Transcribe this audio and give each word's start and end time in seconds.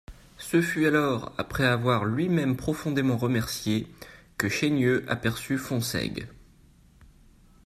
Ce 0.39 0.63
fut 0.63 0.87
alors, 0.87 1.31
après 1.37 1.63
avoir 1.67 2.05
lui-même 2.05 2.57
profondément 2.57 3.17
remercié, 3.17 3.85
que 4.35 4.49
Chaigneux 4.49 5.05
aperçut 5.07 5.59
Fonsègue. 5.59 6.27